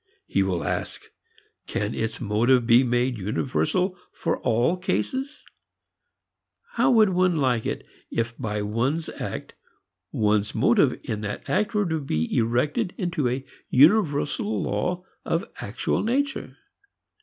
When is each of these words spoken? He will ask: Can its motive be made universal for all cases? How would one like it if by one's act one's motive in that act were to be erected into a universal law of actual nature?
He 0.25 0.41
will 0.41 0.63
ask: 0.63 0.99
Can 1.67 1.93
its 1.93 2.19
motive 2.19 2.65
be 2.65 2.83
made 2.83 3.19
universal 3.19 3.95
for 4.11 4.37
all 4.39 4.75
cases? 4.75 5.43
How 6.71 6.89
would 6.89 7.09
one 7.09 7.35
like 7.37 7.67
it 7.67 7.85
if 8.09 8.35
by 8.39 8.63
one's 8.63 9.09
act 9.09 9.53
one's 10.11 10.55
motive 10.55 10.99
in 11.03 11.21
that 11.21 11.47
act 11.51 11.75
were 11.75 11.85
to 11.85 11.99
be 11.99 12.35
erected 12.35 12.95
into 12.97 13.29
a 13.29 13.45
universal 13.69 14.63
law 14.63 15.03
of 15.23 15.45
actual 15.57 16.01
nature? 16.01 16.57